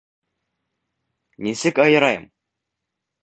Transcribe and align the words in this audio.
Нисек 1.47 1.83
айырайым? 1.85 2.25